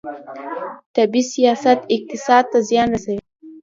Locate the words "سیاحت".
1.31-1.79